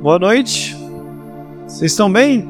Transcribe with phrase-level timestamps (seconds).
[0.00, 0.76] Boa noite.
[1.66, 2.48] Vocês estão bem?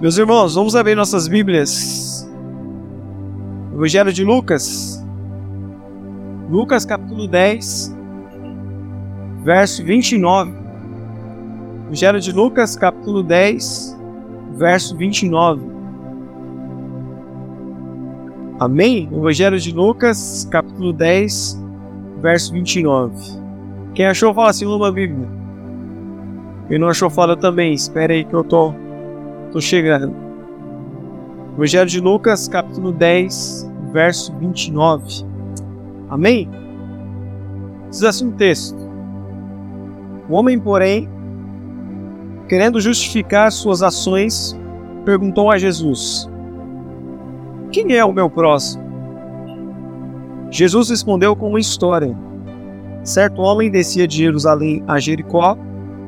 [0.00, 2.30] Meus irmãos, vamos abrir nossas Bíblias.
[3.74, 5.04] Evangelho de Lucas.
[6.48, 7.92] Lucas capítulo 10,
[9.42, 10.52] verso 29.
[11.86, 13.98] Evangelho de Lucas capítulo 10,
[14.56, 15.60] verso 29.
[18.60, 19.08] Amém?
[19.12, 21.60] Evangelho de Lucas capítulo 10,
[22.22, 23.42] verso 29.
[23.92, 25.43] Quem achou, fala assim uma Bíblia.
[26.68, 27.72] Quem não achou, fala também.
[27.72, 28.74] Espera aí que eu tô,
[29.52, 30.14] tô chegando.
[31.54, 35.24] Evangelho de Lucas, capítulo 10, verso 29.
[36.08, 36.50] Amém?
[37.90, 38.78] Diz assim o texto.
[40.28, 41.08] O homem, porém,
[42.48, 44.58] querendo justificar suas ações,
[45.04, 46.28] perguntou a Jesus:
[47.70, 48.82] Quem é o meu próximo?
[50.50, 52.16] Jesus respondeu com uma história.
[53.02, 55.58] Certo homem descia de Jerusalém a Jericó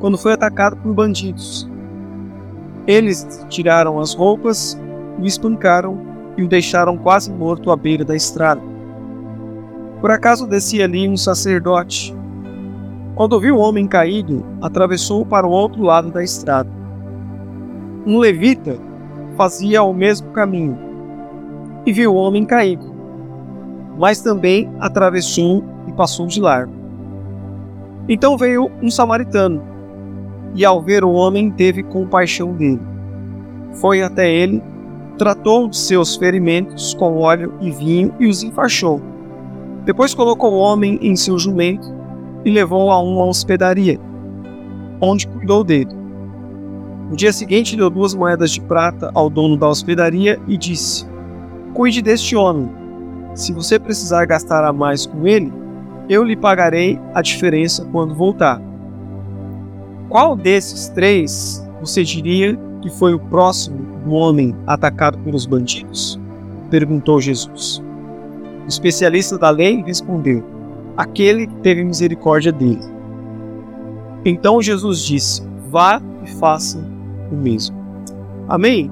[0.00, 1.68] quando foi atacado por bandidos.
[2.86, 4.78] Eles tiraram as roupas,
[5.18, 5.98] o espancaram
[6.36, 8.60] e o deixaram quase morto à beira da estrada.
[10.00, 12.14] Por acaso descia ali um sacerdote.
[13.14, 16.70] Quando viu o homem caído, atravessou para o outro lado da estrada.
[18.06, 18.78] Um levita
[19.36, 20.78] fazia o mesmo caminho
[21.84, 22.96] e viu o homem caído
[23.98, 26.72] mas também atravessou e passou de largo.
[28.08, 29.62] Então veio um samaritano,
[30.56, 32.80] e ao ver o homem teve compaixão dele.
[33.74, 34.60] Foi até ele,
[35.16, 39.00] tratou de seus ferimentos com óleo e vinho e os enfaixou.
[39.84, 41.94] Depois colocou o homem em seu jumento
[42.44, 44.00] e levou a uma hospedaria,
[45.00, 45.94] onde cuidou dele.
[47.10, 51.06] No dia seguinte deu duas moedas de prata ao dono da hospedaria e disse:
[51.72, 52.68] Cuide deste homem
[53.36, 55.52] se você precisar gastar a mais com ele,
[56.08, 58.58] eu lhe pagarei a diferença quando voltar.
[60.08, 66.18] Qual desses três você diria que foi o próximo do homem atacado pelos bandidos?
[66.70, 67.82] perguntou Jesus.
[68.64, 70.44] O especialista da lei respondeu:
[70.96, 72.82] Aquele que teve misericórdia dele.
[74.24, 76.78] Então Jesus disse: Vá e faça
[77.30, 77.76] o mesmo.
[78.48, 78.90] Amém?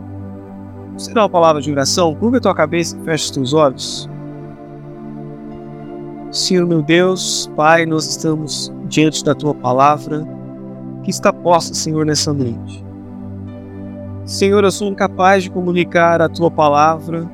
[0.97, 2.15] Você dá uma palavra de oração?
[2.15, 4.09] Curva a tua cabeça e feche os teus olhos.
[6.31, 10.25] Senhor meu Deus, Pai, nós estamos diante da tua palavra
[11.05, 12.85] que está posta, Senhor, nessa noite.
[14.25, 17.31] Senhor, eu sou incapaz de comunicar a tua palavra.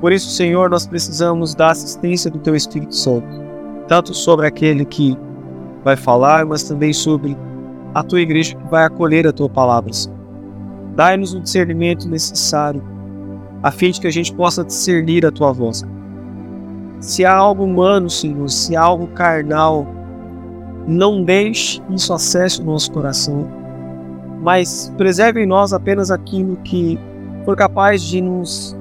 [0.00, 3.26] Por isso, Senhor, nós precisamos da assistência do teu Espírito Santo,
[3.88, 5.16] tanto sobre aquele que
[5.82, 7.36] vai falar, mas também sobre
[7.94, 9.90] a tua igreja que vai acolher a tua palavra.
[10.94, 12.82] Dai-nos o discernimento necessário,
[13.62, 15.82] a fim de que a gente possa discernir a tua voz.
[17.00, 19.86] Se há algo humano, Senhor, se há algo carnal,
[20.86, 23.48] não deixe isso acesse o nosso coração,
[24.40, 26.98] mas preserve em nós apenas aquilo que
[27.44, 28.76] for capaz de nos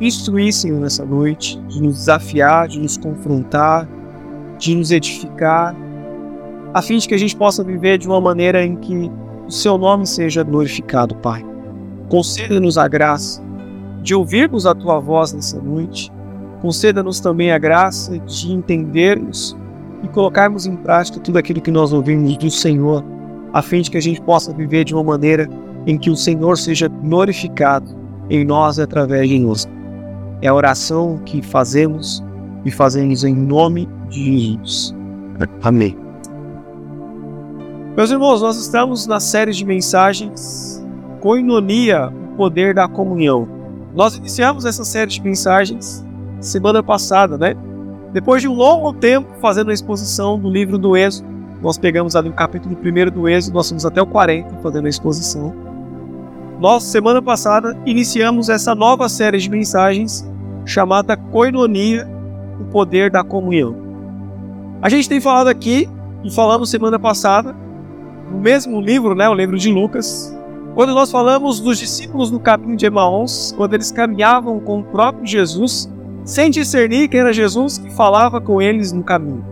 [0.00, 3.88] instruir, Senhor, nessa noite, de nos desafiar, de nos confrontar,
[4.58, 5.74] de nos edificar,
[6.72, 9.10] a fim de que a gente possa viver de uma maneira em que
[9.46, 11.44] o Seu nome seja glorificado, Pai.
[12.08, 13.42] Conceda-nos a graça
[14.02, 16.12] de ouvirmos a Tua voz nessa noite
[16.60, 19.56] Conceda-nos também a graça de entendermos
[20.02, 23.04] e colocarmos em prática tudo aquilo que nós ouvimos do Senhor,
[23.52, 25.48] a fim de que a gente possa viver de uma maneira
[25.86, 27.96] em que o Senhor seja glorificado
[28.28, 29.68] em nós e através de nós.
[30.42, 32.24] É a oração que fazemos
[32.64, 34.94] e fazemos em nome de Jesus.
[35.62, 35.96] Amém.
[37.96, 40.82] Meus irmãos, nós estamos na série de mensagens
[41.20, 43.46] Coinonia, o poder da comunhão.
[43.94, 46.04] Nós iniciamos essa série de mensagens
[46.40, 47.54] semana passada, né?
[48.12, 51.28] Depois de um longo tempo fazendo a exposição do livro do Êxodo,
[51.62, 54.88] nós pegamos ali o capítulo 1 do Êxodo, nós fomos até o 40 fazendo a
[54.88, 55.54] exposição.
[56.58, 60.28] Nós, semana passada, iniciamos essa nova série de mensagens
[60.64, 62.08] chamada Coinonia,
[62.60, 63.76] o poder da comunhão.
[64.82, 65.88] A gente tem falado aqui,
[66.24, 67.54] e falamos semana passada,
[68.30, 70.36] no mesmo livro, né, o livro de Lucas,
[70.74, 75.26] quando nós falamos dos discípulos no caminho de Emaús, quando eles caminhavam com o próprio
[75.26, 75.90] Jesus,
[76.24, 79.44] sem discernir que era Jesus que falava com eles no caminho.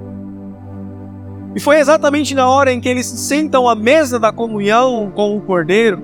[1.54, 5.36] E foi exatamente na hora em que eles se sentam à mesa da comunhão com
[5.36, 6.02] o Cordeiro,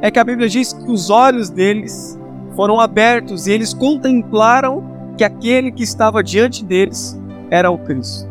[0.00, 2.18] é que a Bíblia diz que os olhos deles
[2.54, 4.84] foram abertos e eles contemplaram
[5.16, 7.18] que aquele que estava diante deles
[7.50, 8.28] era o Cristo.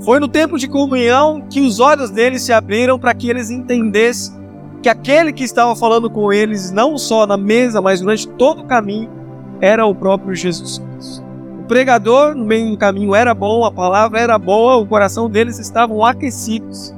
[0.00, 4.34] Foi no tempo de comunhão que os olhos deles se abriram para que eles entendessem
[4.82, 8.66] que aquele que estava falando com eles, não só na mesa, mas durante todo o
[8.66, 9.10] caminho,
[9.60, 10.82] era o próprio Jesus
[11.66, 16.04] pregador no meio do caminho era bom, a palavra era boa, o coração deles estavam
[16.04, 16.94] aquecidos.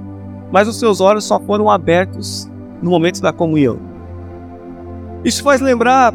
[0.52, 3.78] mas os seus olhos só foram abertos no momento da comunhão.
[5.24, 6.14] Isso faz lembrar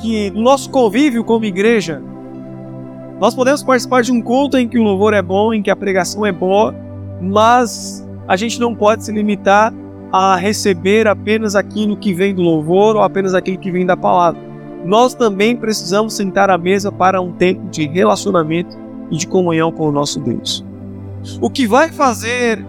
[0.00, 2.02] que no nosso convívio como igreja,
[3.20, 5.76] nós podemos participar de um culto em que o louvor é bom, em que a
[5.76, 6.74] pregação é boa,
[7.20, 9.72] mas a gente não pode se limitar
[10.12, 14.45] a receber apenas aquilo que vem do louvor ou apenas aquilo que vem da palavra.
[14.86, 18.78] Nós também precisamos sentar à mesa para um tempo de relacionamento
[19.10, 20.64] e de comunhão com o nosso Deus.
[21.40, 22.64] O que vai fazer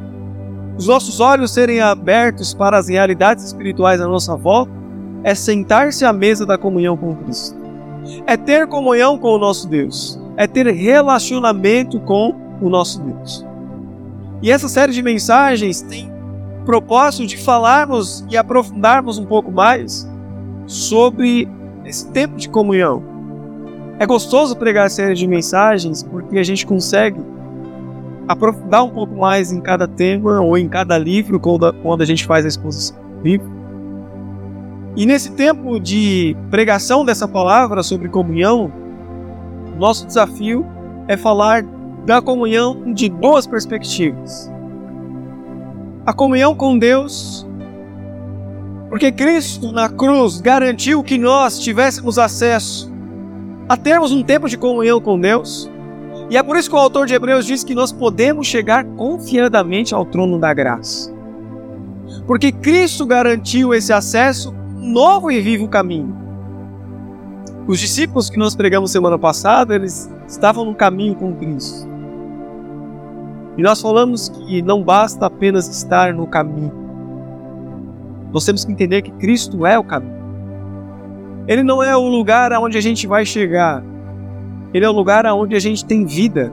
[0.75, 4.71] os nossos olhos serem abertos para as realidades espirituais à nossa volta
[5.23, 7.55] é sentar-se à mesa da comunhão com Cristo.
[8.25, 10.19] É ter comunhão com o nosso Deus.
[10.35, 13.45] É ter relacionamento com o nosso Deus.
[14.41, 16.11] E essa série de mensagens tem
[16.65, 20.07] propósito de falarmos e aprofundarmos um pouco mais
[20.65, 21.47] sobre
[21.87, 23.01] esse tempo de comunhão.
[23.97, 27.19] É gostoso pregar a série de mensagens porque a gente consegue
[28.27, 32.43] aprofundar um pouco mais em cada tema ou em cada livro quando a gente faz
[32.43, 33.57] a exposição do livro.
[34.97, 38.71] E nesse tempo de pregação dessa palavra sobre comunhão,
[39.79, 40.65] nosso desafio
[41.07, 41.63] é falar
[42.05, 44.51] da comunhão de duas perspectivas.
[46.05, 47.46] A comunhão com Deus,
[48.89, 52.91] porque Cristo na cruz garantiu que nós tivéssemos acesso
[53.67, 55.69] a termos um tempo de comunhão com Deus.
[56.29, 59.93] E é por isso que o autor de Hebreus diz que nós podemos chegar confiadamente
[59.93, 61.13] ao trono da graça.
[62.25, 66.15] Porque Cristo garantiu esse acesso, novo e vivo caminho.
[67.67, 71.87] Os discípulos que nós pregamos semana passada, eles estavam no caminho com Cristo.
[73.57, 76.86] E nós falamos que não basta apenas estar no caminho.
[78.33, 80.17] Nós temos que entender que Cristo é o caminho.
[81.47, 83.83] Ele não é o lugar aonde a gente vai chegar,
[84.73, 86.51] ele é o lugar onde a gente tem vida.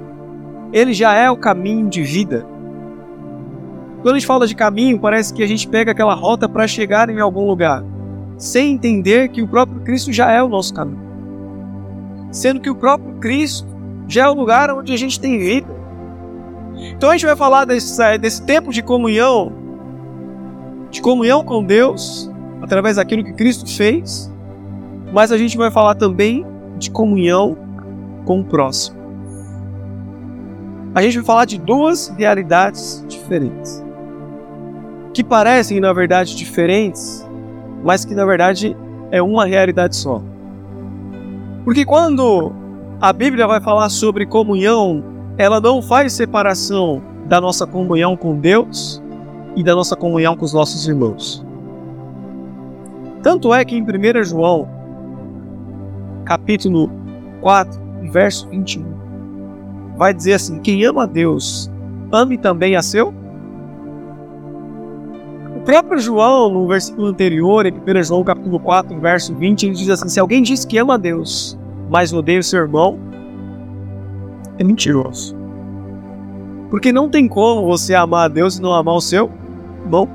[0.73, 2.47] Ele já é o caminho de vida.
[4.03, 7.09] Quando a gente fala de caminho, parece que a gente pega aquela rota para chegar
[7.09, 7.83] em algum lugar,
[8.37, 11.03] sem entender que o próprio Cristo já é o nosso caminho.
[12.31, 13.67] Sendo que o próprio Cristo
[14.09, 15.69] já é o lugar onde a gente tem vida.
[16.97, 19.53] Então a gente vai falar desse, desse tempo de comunhão,
[20.95, 22.31] de comunhão com Deus,
[22.63, 24.33] através daquilo que Cristo fez,
[25.13, 26.47] mas a gente vai falar também
[26.79, 27.57] de comunhão
[28.25, 28.97] com o próximo.
[30.95, 33.85] A gente vai falar de duas realidades diferentes.
[35.13, 37.29] Que parecem, na verdade, diferentes,
[37.83, 38.77] mas que na verdade
[39.11, 40.23] é uma realidade só.
[41.65, 42.53] Porque quando
[43.01, 45.03] a Bíblia vai falar sobre comunhão,
[45.37, 49.03] ela não faz separação da nossa comunhão com Deus
[49.57, 51.45] e da nossa comunhão com os nossos irmãos.
[53.23, 54.69] Tanto é que em 1 João,
[56.25, 56.91] capítulo
[57.41, 57.81] 4,
[58.11, 58.85] verso 21,
[59.97, 61.71] vai dizer assim: Quem ama a Deus,
[62.13, 63.15] ame também a seu.
[65.57, 69.89] O próprio João, no versículo anterior, em 1 João capítulo 4, verso 20, ele diz
[69.89, 71.59] assim: Se alguém diz que ama a Deus,
[71.89, 72.99] mas odeia o seu irmão,
[74.59, 75.35] é mentiroso.
[76.69, 79.31] Porque não tem como você amar a Deus e não amar o seu
[79.85, 80.09] irmão.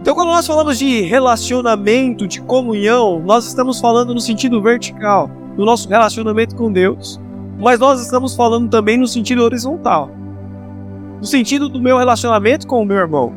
[0.00, 5.64] Então, quando nós falamos de relacionamento, de comunhão, nós estamos falando no sentido vertical no
[5.64, 7.20] nosso relacionamento com Deus,
[7.58, 10.10] mas nós estamos falando também no sentido horizontal
[11.20, 13.32] no sentido do meu relacionamento com o meu irmão.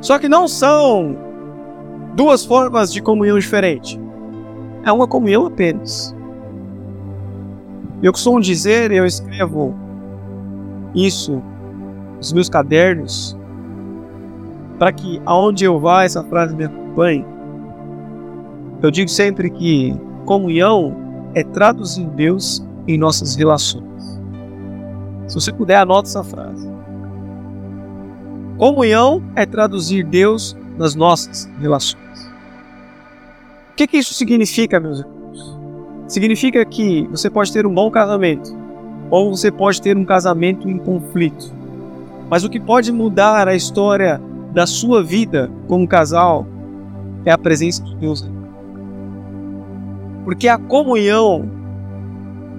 [0.00, 1.16] Só que não são
[2.14, 3.98] duas formas de comunhão diferentes.
[4.84, 6.14] É uma comunhão apenas.
[8.02, 9.74] Eu costumo dizer, eu escrevo
[10.94, 11.42] isso
[12.20, 13.36] nos meus cadernos,
[14.78, 17.24] para que aonde eu vá essa frase me acompanhe.
[18.82, 20.96] Eu digo sempre que comunhão
[21.34, 24.20] é traduzir Deus em nossas relações.
[25.26, 26.70] Se você puder, anota essa frase.
[28.58, 32.30] Comunhão é traduzir Deus nas nossas relações.
[33.72, 35.58] O que, que isso significa, meus irmãos?
[36.06, 38.54] Significa que você pode ter um bom casamento,
[39.10, 41.59] ou você pode ter um casamento em conflito.
[42.30, 44.20] Mas o que pode mudar a história
[44.54, 46.46] da sua vida como casal
[47.24, 48.26] é a presença de Deus
[50.24, 51.50] porque a comunhão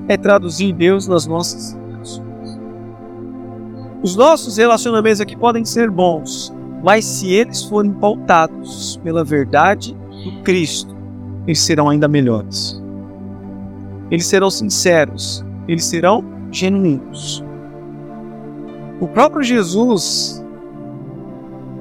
[0.07, 2.59] é traduzir Deus nas nossas relações.
[4.03, 10.41] Os nossos relacionamentos aqui podem ser bons, mas se eles forem pautados pela verdade do
[10.43, 10.95] Cristo,
[11.45, 12.81] eles serão ainda melhores.
[14.09, 17.43] Eles serão sinceros, eles serão genuínos.
[19.01, 20.45] O próprio Jesus,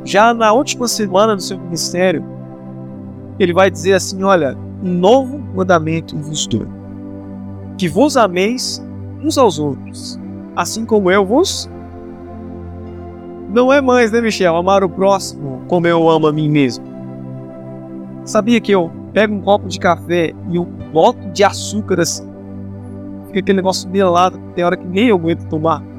[0.06, 2.24] já na última semana do seu ministério,
[3.38, 6.66] ele vai dizer assim: Olha, um novo mandamento vos dou:
[7.76, 8.82] que vos ameis
[9.22, 10.18] uns aos outros,
[10.56, 11.70] assim como eu vos.
[13.50, 14.56] não é mais, né, Michel?
[14.56, 16.86] Amar o próximo como eu amo a mim mesmo.
[18.24, 22.26] Sabia que eu pego um copo de café e um boto de açúcar assim,
[23.26, 25.89] fica aquele negócio melado, tem hora que nem eu aguento tomar.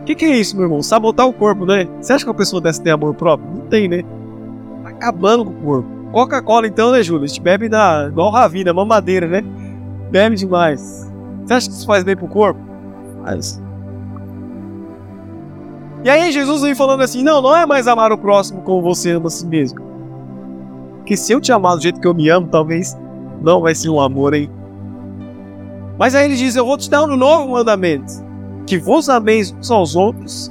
[0.00, 0.82] O que, que, é isso, meu irmão?
[0.82, 1.86] Sabotar o corpo, né?
[2.00, 3.48] Você acha que a pessoa dessa tem amor próprio?
[3.50, 4.02] Não tem, né?
[4.82, 5.88] Tá acabando com o corpo.
[6.10, 7.24] Coca-Cola, então, né, Júlio?
[7.24, 9.44] A gente bebe da, igual Ravina, mamadeira, né?
[10.10, 11.08] Bebe demais.
[11.44, 12.60] Você acha que isso faz bem pro corpo?
[13.22, 13.62] Faz.
[16.02, 19.12] E aí Jesus vem falando assim: não, não é mais amar o próximo como você
[19.12, 19.80] ama a si mesmo.
[20.96, 22.96] Porque se eu te amar do jeito que eu me amo, talvez
[23.42, 24.50] não vai ser um amor, hein?
[25.98, 28.12] Mas aí ele diz: Eu vou te dar um novo mandamento:
[28.70, 30.48] que vos ameis uns aos outros,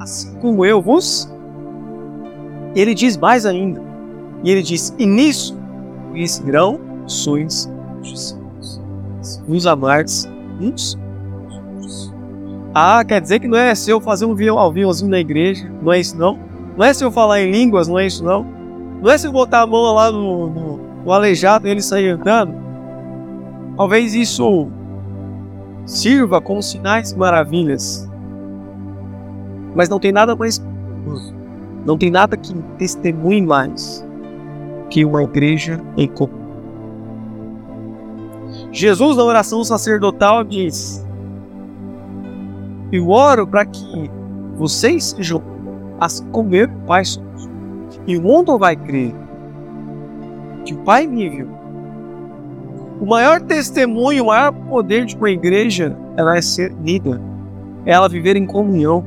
[0.00, 1.30] assim como eu vos.
[2.74, 3.82] Ele diz mais ainda.
[4.42, 5.54] E ele diz: E nisso
[6.10, 7.70] conhecerão sois
[8.00, 8.80] discípulos.
[9.46, 10.26] Vos amardes
[10.58, 10.98] uns
[12.74, 15.98] ah, quer dizer que não é se eu fazer um violãozinho na igreja, não é
[15.98, 16.38] isso não?
[16.76, 18.46] Não é se eu falar em línguas, não é isso não?
[19.02, 22.10] Não é se eu botar a mão lá no, no, no aleijado e ele sair
[22.10, 22.54] andando?
[23.76, 24.70] Talvez isso
[25.88, 28.08] sirva como sinais e maravilhas.
[29.74, 30.62] Mas não tem nada mais
[31.86, 34.04] não tem nada que testemunhe mais
[34.90, 36.36] que uma igreja em comum.
[38.70, 41.06] Jesus, na oração sacerdotal, diz:
[42.92, 44.10] eu oro para que
[44.56, 45.42] vocês sejam
[45.98, 47.02] as como eu Pai.
[48.06, 49.14] E o mundo vai crer
[50.64, 51.57] que o Pai me viu.
[53.00, 57.20] O maior testemunho, o maior poder de uma igreja, ela é ser unida,
[57.86, 59.04] é ela viver em comunhão.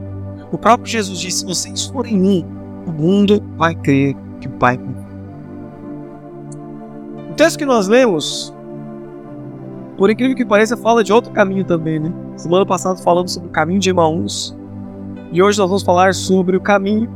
[0.51, 2.45] O próprio Jesus disse: se vocês forem em mim,
[2.88, 4.79] o mundo vai crer que o Pai.
[7.29, 8.53] O texto que nós lemos
[10.01, 12.12] por incrível que pareça, fala de outro caminho também, né?
[12.36, 14.57] Semana passada falamos sobre o caminho de Emaús.
[15.31, 17.07] E hoje nós vamos falar sobre o caminho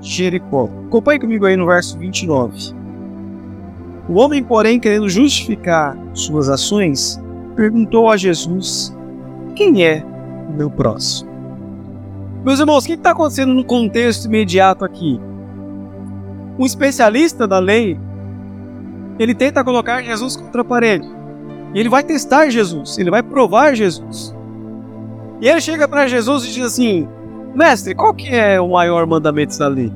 [0.00, 0.68] de Jericó.
[0.88, 2.74] Acompanhe comigo aí no verso 29.
[4.08, 7.20] O homem, porém, querendo justificar suas ações,
[7.56, 8.94] perguntou a Jesus:
[9.54, 10.04] Quem é
[10.48, 11.30] o meu próximo?
[12.44, 15.18] Meus irmãos, o que está acontecendo no contexto imediato aqui?
[16.58, 17.98] Um especialista da lei,
[19.18, 21.08] ele tenta colocar Jesus contra a parede.
[21.72, 24.34] E ele vai testar Jesus, ele vai provar Jesus.
[25.40, 27.08] E ele chega para Jesus e diz assim:
[27.54, 29.92] Mestre, qual que é o maior mandamento da lei?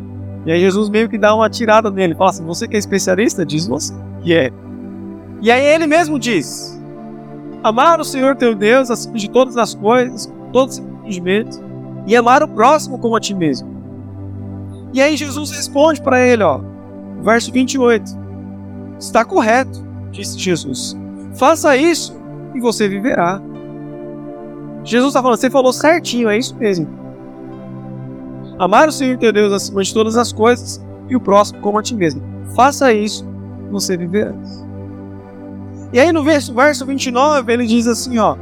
[0.48, 3.44] E aí Jesus meio que dá uma tirada nele, fala assim: Você que é especialista?
[3.44, 4.50] Diz você que é.
[5.42, 6.80] E aí ele mesmo diz:
[7.62, 11.62] Amar o Senhor teu Deus acima de todas as coisas, com todo seu entendimento,
[12.06, 13.68] e amar o próximo como a ti mesmo.
[14.94, 16.62] E aí Jesus responde para ele, ó,
[17.20, 18.10] verso 28.
[18.98, 20.96] Está correto, disse Jesus.
[21.34, 22.18] Faça isso
[22.54, 23.38] e você viverá.
[24.82, 26.88] Jesus está falando, você falou certinho, é isso mesmo.
[28.58, 31.82] Amar o Senhor teu Deus acima de todas as coisas e o próximo como a
[31.82, 32.22] ti mesmo.
[32.56, 33.26] Faça isso,
[33.70, 34.34] você viverá.
[35.92, 38.36] E aí no verso, verso 29 ele diz assim, ó.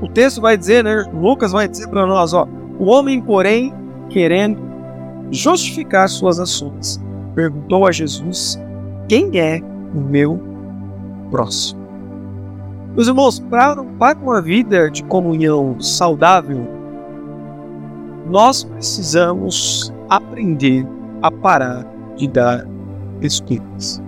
[0.00, 1.04] O texto vai dizer, né?
[1.14, 2.46] Lucas vai dizer para nós, ó.
[2.78, 3.72] O homem, porém,
[4.10, 4.60] querendo
[5.30, 7.00] justificar suas ações,
[7.34, 8.58] perguntou a Jesus:
[9.08, 9.60] Quem é
[9.94, 10.40] o meu
[11.30, 11.80] próximo?
[12.94, 16.68] Meus irmãos, para, uma vida de comunhão saudável,
[18.26, 20.86] nós precisamos aprender
[21.22, 22.64] a parar de dar
[23.20, 24.02] desculpas.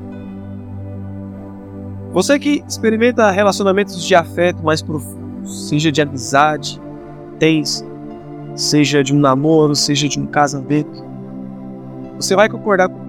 [2.13, 6.81] Você que experimenta relacionamentos de afeto mais profundos, seja de amizade,
[7.39, 7.85] tens,
[8.55, 11.05] seja de um namoro, seja de um casamento,
[12.17, 13.07] você vai concordar comigo.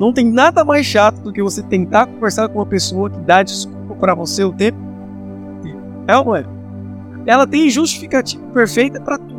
[0.00, 3.42] Não tem nada mais chato do que você tentar conversar com uma pessoa que dá
[3.42, 4.78] desculpas para você o tempo.
[6.06, 6.44] É ou não é?
[7.26, 9.37] Ela tem justificativa perfeita para tudo.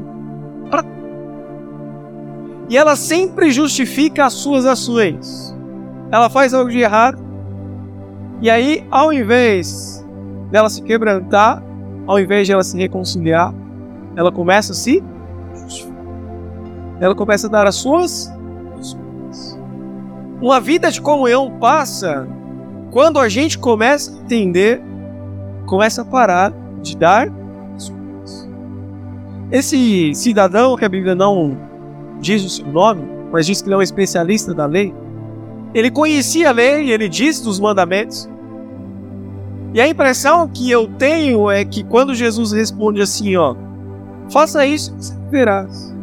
[2.69, 5.55] E ela sempre justifica as suas ações.
[6.11, 7.19] Ela faz algo de errado.
[8.41, 10.05] E aí, ao invés
[10.51, 11.63] dela se quebrantar,
[12.05, 13.53] ao invés de ela se reconciliar,
[14.15, 15.03] ela começa a se
[15.55, 15.97] justificar.
[16.99, 18.31] Ela começa a dar as suas
[20.41, 22.25] uma vida de comunhão passa
[22.91, 24.81] quando a gente começa a entender,
[25.65, 27.29] começa a parar de dar.
[29.51, 31.57] Esse cidadão que a Bíblia não
[32.19, 33.01] diz o seu nome,
[33.31, 34.93] mas diz que ele é um especialista da lei,
[35.73, 38.29] ele conhecia a lei, ele disse dos mandamentos.
[39.73, 43.55] E a impressão que eu tenho é que quando Jesus responde assim, ó,
[44.31, 45.95] faça isso, você verás.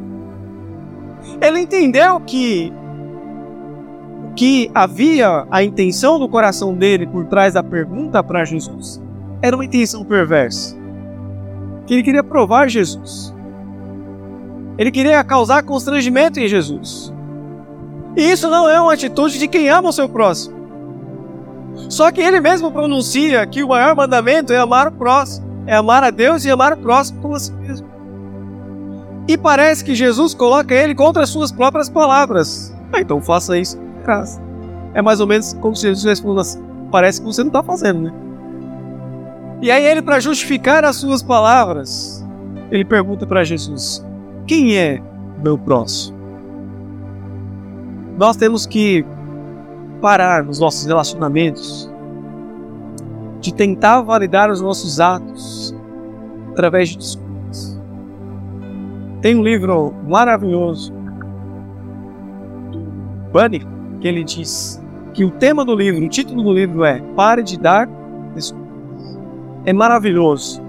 [1.40, 2.72] Ele entendeu que
[4.36, 9.00] que havia a intenção do coração dele por trás da pergunta para Jesus
[9.42, 10.76] era uma intenção perversa.
[11.86, 13.34] Que ele queria provar Jesus.
[14.78, 17.12] Ele queria causar constrangimento em Jesus.
[18.16, 20.56] E isso não é uma atitude de quem ama o seu próximo.
[21.88, 26.02] Só que ele mesmo pronuncia que o maior mandamento é amar o próximo, é amar
[26.02, 27.86] a Deus e amar o próximo como a si mesmo.
[29.28, 32.74] E parece que Jesus coloca ele contra as suas próprias palavras.
[32.92, 33.78] Ah, então faça isso.
[34.94, 38.02] É mais ou menos como se Jesus responda assim: parece que você não está fazendo,
[38.02, 38.12] né?
[39.60, 42.24] E aí ele, para justificar as suas palavras,
[42.70, 44.04] ele pergunta para Jesus:
[44.46, 45.02] Quem é
[45.42, 46.16] meu próximo?
[48.16, 49.04] Nós temos que
[50.00, 51.90] parar nos nossos relacionamentos
[53.40, 55.74] de tentar validar os nossos atos
[56.52, 57.80] através de desculpas.
[59.20, 60.92] Tem um livro maravilhoso
[62.70, 62.78] do
[63.32, 63.66] Bunny
[64.00, 64.80] que ele diz
[65.12, 67.88] que o tema do livro, o título do livro é Pare de dar
[68.32, 69.18] desculpas.
[69.64, 70.62] É maravilhoso.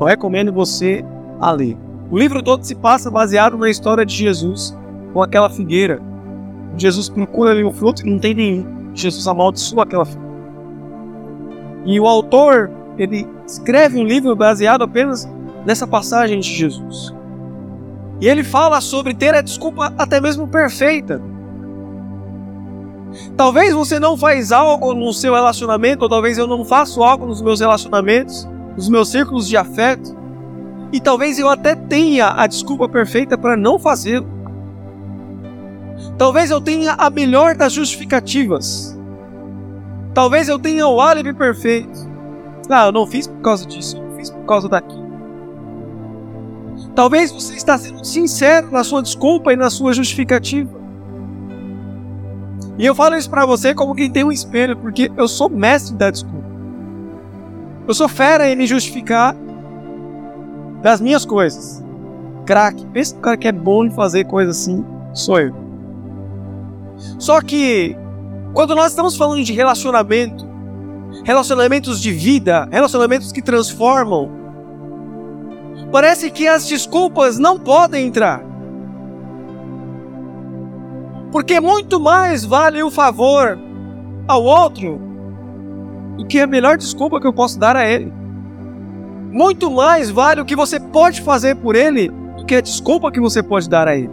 [0.00, 1.04] Eu recomendo você
[1.40, 1.83] a ler.
[2.14, 4.78] O livro todo se passa baseado na história de Jesus
[5.12, 6.00] com aquela figueira.
[6.76, 8.94] Jesus procura ali um fruto e não tem nenhum.
[8.94, 10.32] Jesus amaldiçoa aquela figueira.
[11.84, 15.28] E o autor, ele escreve um livro baseado apenas
[15.66, 17.12] nessa passagem de Jesus.
[18.20, 21.20] E ele fala sobre ter a desculpa até mesmo perfeita.
[23.36, 27.42] Talvez você não faz algo no seu relacionamento, ou talvez eu não faço algo nos
[27.42, 30.22] meus relacionamentos, nos meus círculos de afeto,
[30.94, 34.28] e talvez eu até tenha a desculpa perfeita para não fazê-lo.
[36.16, 38.96] Talvez eu tenha a melhor das justificativas.
[40.14, 41.98] Talvez eu tenha o álibi perfeito.
[42.70, 45.04] Ah, eu não fiz por causa disso, eu não fiz por causa daquilo.
[46.94, 50.80] Talvez você está sendo sincero na sua desculpa e na sua justificativa.
[52.78, 55.96] E eu falo isso para você como quem tem um espelho, porque eu sou mestre
[55.96, 56.46] da desculpa.
[57.88, 59.34] Eu sou fera em me justificar
[60.84, 61.82] das minhas coisas.
[62.44, 65.54] Crack, pensa no cara que é bom em fazer coisa assim, sou eu.
[67.18, 67.96] Só que
[68.52, 70.46] quando nós estamos falando de relacionamento,
[71.24, 74.30] relacionamentos de vida, relacionamentos que transformam,
[75.90, 78.44] parece que as desculpas não podem entrar.
[81.32, 83.58] Porque muito mais vale o favor
[84.28, 85.00] ao outro
[86.18, 88.23] do que a melhor desculpa que eu posso dar a ele.
[89.34, 93.18] Muito mais vale o que você pode fazer por ele do que a desculpa que
[93.18, 94.10] você pode dar a ele.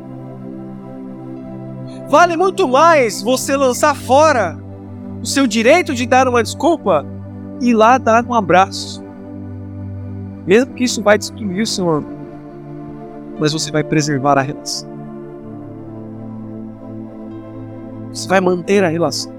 [2.09, 4.57] Vale muito mais você lançar fora
[5.21, 7.05] o seu direito de dar uma desculpa
[7.61, 9.03] e lá dar um abraço.
[10.47, 12.17] Mesmo que isso vai destruir o seu orgulho,
[13.39, 14.89] mas você vai preservar a relação.
[18.11, 19.31] Você vai manter a relação.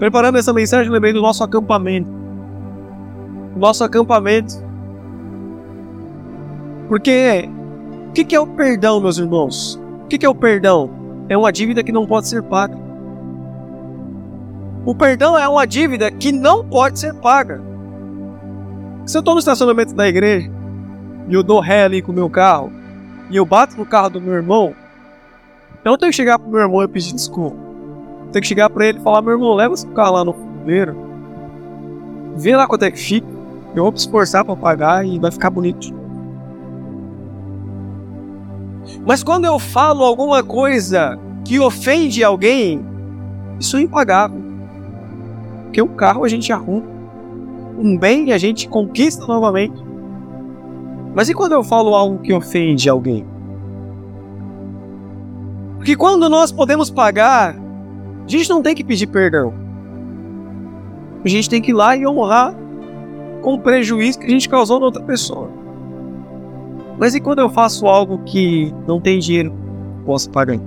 [0.00, 2.17] Preparando essa mensagem, lembrei do nosso acampamento
[3.58, 4.54] nosso acampamento.
[6.88, 7.48] Porque
[8.08, 9.78] o que, é o perdão, meus irmãos?
[10.04, 10.90] O que, é o perdão?
[11.28, 12.76] É uma dívida que não pode ser paga.
[14.86, 17.60] O perdão é uma dívida que não pode ser paga.
[19.04, 20.50] Se eu estou no estacionamento da igreja
[21.28, 22.72] e eu dou ré ali com o meu carro
[23.30, 24.74] e eu bato no carro do meu irmão,
[25.84, 27.56] eu não tenho que chegar pro meu irmão e pedir desculpa.
[28.32, 30.96] Tenho que chegar para ele e falar: meu irmão, leva esse carro lá no fumeiro,
[32.36, 33.37] vê lá quanto é que fica
[33.78, 35.92] eu vou me esforçar para pagar e vai ficar bonito.
[39.06, 42.84] Mas quando eu falo alguma coisa que ofende alguém,
[43.58, 44.40] isso é impagável.
[45.64, 46.86] Porque um carro a gente arruma,
[47.78, 49.82] um bem a gente conquista novamente.
[51.14, 53.26] Mas e quando eu falo algo que ofende alguém?
[55.76, 59.54] Porque quando nós podemos pagar, a gente não tem que pedir perdão.
[61.24, 62.54] A gente tem que ir lá e honrar
[63.42, 65.50] com o prejuízo que a gente causou na outra pessoa.
[66.98, 69.54] Mas e quando eu faço algo que não tem dinheiro,
[70.04, 70.58] posso pagar?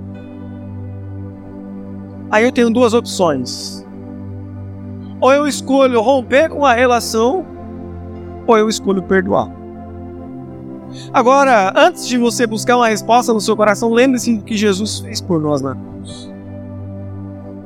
[2.30, 3.86] Aí eu tenho duas opções.
[5.20, 7.44] Ou eu escolho romper com a relação,
[8.46, 9.50] ou eu escolho perdoar.
[11.12, 15.20] Agora, antes de você buscar uma resposta no seu coração, lembre-se do que Jesus fez
[15.20, 16.31] por nós na cruz.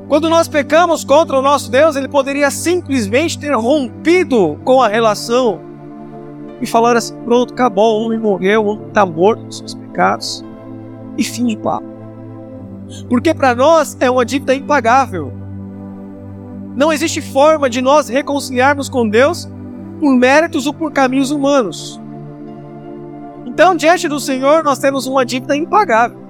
[0.09, 5.61] Quando nós pecamos contra o nosso Deus, ele poderia simplesmente ter rompido com a relação
[6.61, 10.45] e falar assim: pronto, acabou, o homem morreu, o homem está morto dos seus pecados.
[11.19, 11.87] E fim de papo.
[13.09, 15.33] Porque para nós é uma dívida impagável.
[16.77, 19.49] Não existe forma de nós reconciliarmos com Deus
[19.99, 22.01] por méritos ou por caminhos humanos.
[23.47, 26.26] Então, diante do Senhor, nós temos uma dívida impagável.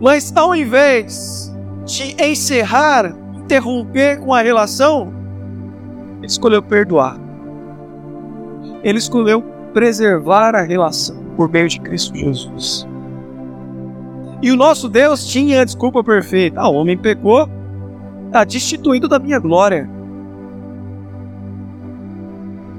[0.00, 5.12] Mas ao invés de encerrar, interromper com a relação,
[6.18, 7.18] ele escolheu perdoar.
[8.82, 12.86] Ele escolheu preservar a relação por meio de Cristo Jesus.
[14.42, 16.60] E o nosso Deus tinha a desculpa perfeita.
[16.60, 17.48] Ah, o homem pecou,
[18.26, 19.88] está destituído da minha glória.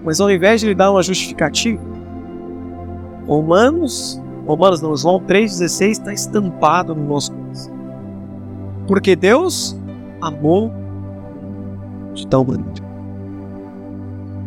[0.03, 1.81] Mas ao invés de lhe dar uma justificativa,
[3.27, 7.73] Romanos, Romanos não, João 3,16 está estampado no nosso coração.
[8.87, 9.77] Porque Deus
[10.21, 10.71] amou
[12.13, 12.91] de tal maneira.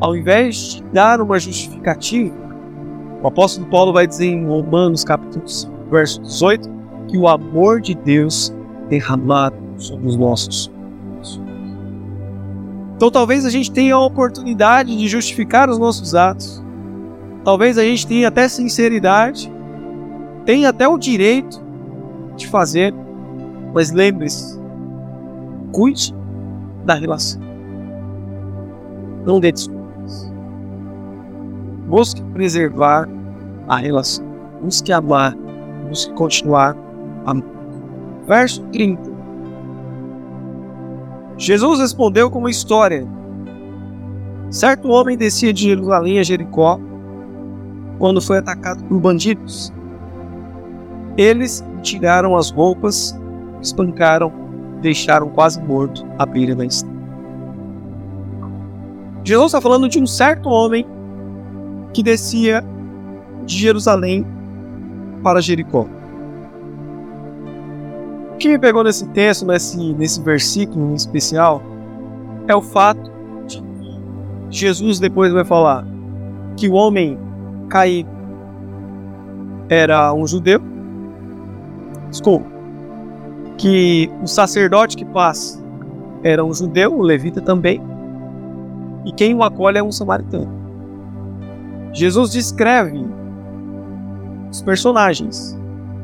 [0.01, 2.35] Ao invés de dar uma justificativa,
[3.23, 6.71] o apóstolo Paulo vai dizer em Romanos capítulo 5, verso 18,
[7.09, 8.55] que o amor de Deus
[8.89, 10.75] derramado sobre os nossos
[12.97, 16.63] então talvez a gente tenha a oportunidade de justificar os nossos atos.
[17.45, 19.53] Talvez a gente tenha até sinceridade,
[20.45, 21.63] tenha até o direito
[22.37, 22.95] de fazer,
[23.73, 24.61] mas lembre-se,
[25.73, 26.15] cuide
[26.85, 27.41] da relação.
[29.25, 30.33] Não dê desculpas.
[31.89, 33.09] Busque preservar
[33.69, 34.25] a relação.
[34.63, 35.35] Busque amar.
[35.89, 36.77] Busque continuar
[37.25, 37.47] amando.
[38.27, 39.15] Verso 30.
[41.37, 43.07] Jesus respondeu com uma história.
[44.51, 46.79] Certo homem descia de Jerusalém a Jericó
[47.99, 49.73] quando foi atacado por bandidos.
[51.17, 53.19] Eles tiraram as roupas,
[53.63, 54.33] espancaram,
[54.81, 56.95] deixaram quase morto à beira da estrada.
[59.25, 60.87] Jesus está falando de um certo homem
[61.95, 62.63] que descia
[63.47, 64.27] de Jerusalém
[65.23, 65.87] para Jericó.
[68.35, 71.63] O que me pegou nesse texto, nesse, nesse versículo em especial,
[72.47, 73.11] é o fato
[73.47, 75.87] de Jesus depois vai falar
[76.57, 77.19] que o homem
[77.69, 78.11] caído
[79.69, 80.74] era um judeu.
[82.15, 82.47] Desculpa.
[83.59, 85.61] Que o sacerdote que passa
[86.23, 87.83] era um judeu, o levita também.
[89.05, 90.49] E quem o acolhe é um samaritano.
[91.93, 93.05] Jesus descreve
[94.49, 95.59] os personagens: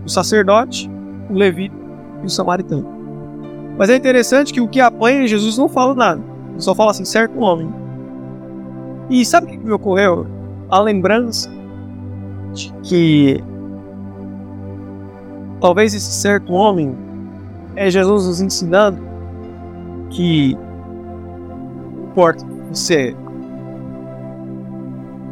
[0.05, 0.91] o sacerdote,
[1.31, 1.77] o levita
[2.25, 2.89] e o samaritano.
[3.79, 6.21] Mas é interessante que o que apanha Jesus não fala nada.
[6.51, 7.73] Ele só fala assim, certo homem.
[9.09, 10.27] E sabe o que me ocorreu?
[10.69, 11.49] A lembrança
[12.53, 13.43] de que
[15.61, 16.97] talvez esse certo homem
[17.77, 19.01] é Jesus nos ensinando
[20.11, 20.57] que
[21.95, 23.15] não importa você é.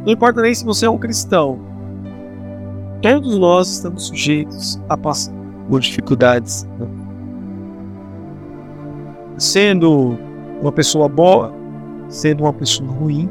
[0.05, 1.59] Não importa nem se você é um cristão.
[3.03, 5.33] Todos nós estamos sujeitos a passar
[5.69, 6.67] por dificuldades.
[6.79, 6.87] Né?
[9.37, 10.19] Sendo
[10.61, 11.53] uma pessoa boa,
[12.09, 13.29] sendo uma pessoa ruim,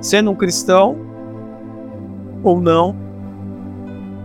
[0.00, 0.96] sendo um cristão
[2.42, 3.03] ou não,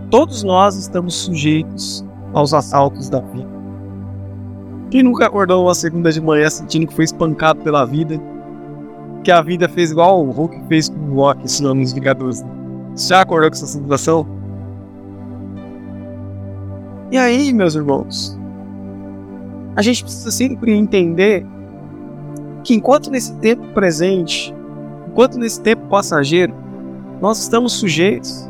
[0.10, 3.50] todos nós estamos sujeitos aos assaltos da vida.
[4.90, 8.20] Quem nunca acordou uma segunda de manhã sentindo que foi espancado pela vida?
[9.24, 12.44] Que a vida fez igual o Hulk fez com o Loki, ensinando os Vingadores.
[12.96, 14.26] Você já acordou com essa situação?
[17.12, 18.40] E aí, meus irmãos,
[19.76, 21.46] a gente precisa sempre entender
[22.64, 24.56] que enquanto nesse tempo presente,
[25.08, 26.54] enquanto nesse tempo passageiro,
[27.22, 28.49] nós estamos sujeitos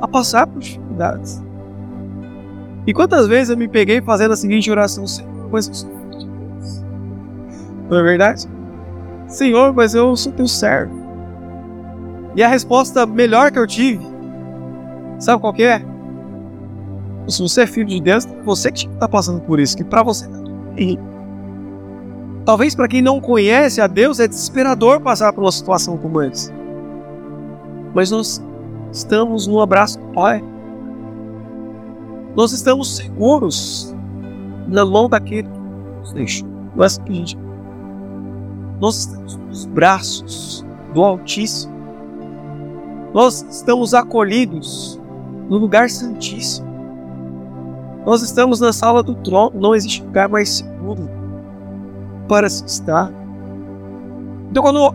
[0.00, 1.42] a passar por dificuldades.
[2.86, 6.18] E quantas vezes eu me peguei fazendo a seguinte oração: Senhor, mas eu sou filho
[6.18, 6.84] de Deus.
[7.90, 8.48] Não é verdade?
[9.26, 10.98] Senhor, mas eu sou teu servo.
[12.34, 14.04] E a resposta melhor que eu tive,
[15.18, 15.84] sabe qual que é?
[17.28, 20.26] se você é filho de Deus, você que está passando por isso, que para você
[20.26, 20.40] tá.
[22.44, 26.52] Talvez para quem não conhece a Deus é desesperador passar por uma situação como essa.
[27.94, 28.42] Mas nós
[28.90, 30.42] estamos no abraço do Pai.
[32.36, 33.94] Nós estamos seguros
[34.68, 35.58] na mão daquele que
[35.98, 36.48] nos deixou.
[36.76, 36.92] Nós
[38.96, 41.72] estamos nos braços do Altíssimo.
[43.12, 45.00] Nós estamos acolhidos
[45.48, 46.70] no lugar santíssimo.
[48.06, 51.08] Nós estamos na sala do trono, não existe lugar mais seguro
[52.28, 53.12] para se estar.
[54.50, 54.94] Então, quando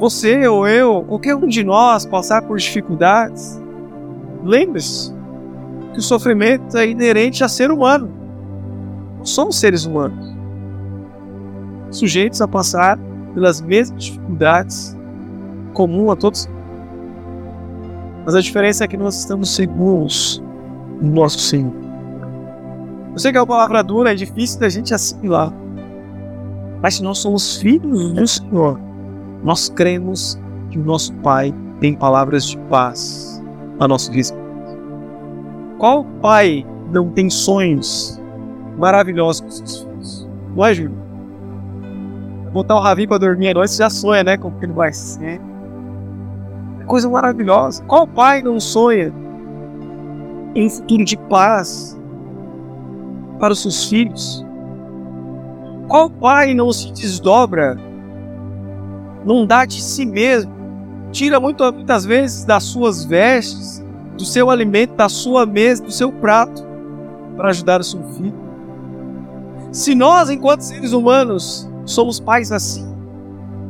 [0.00, 3.60] você ou eu, qualquer um de nós passar por dificuldades,
[4.42, 5.14] lembre-se
[5.92, 8.10] que o sofrimento é inerente a ser humano.
[9.22, 10.34] Somos seres humanos,
[11.90, 12.98] sujeitos a passar
[13.34, 14.96] pelas mesmas dificuldades
[15.74, 16.48] comum a todos.
[18.24, 20.42] Mas a diferença é que nós estamos seguros
[21.02, 21.74] nosso Senhor.
[23.12, 25.52] Eu sei que é uma palavra dura, é difícil da gente assimilar.
[26.80, 28.89] Mas se nós somos filhos do Senhor,
[29.42, 30.38] nós cremos
[30.70, 33.42] que o nosso Pai tem palavras de paz
[33.78, 34.40] a nosso respeito.
[35.78, 38.20] Qual pai não tem sonhos
[38.78, 40.28] maravilhosos com seus filhos?
[40.54, 40.94] Não é, Júlio?
[42.52, 44.36] Botar o Ravi para dormir à noite, você já sonha, né?
[44.36, 45.40] Como que ele vai ser.
[46.86, 47.82] coisa maravilhosa.
[47.84, 49.10] Qual pai não sonha
[50.54, 51.98] em um futuro de paz
[53.38, 54.44] para os seus filhos?
[55.88, 57.78] Qual pai não se desdobra,
[59.24, 60.52] não dá de si mesmo,
[61.10, 63.84] tira muito, muitas vezes das suas vestes,
[64.16, 66.62] do seu alimento, da sua mesa, do seu prato,
[67.36, 68.34] para ajudar o seu filho?
[69.72, 72.86] Se nós, enquanto seres humanos, somos pais assim,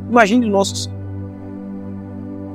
[0.09, 0.91] imagine o nosso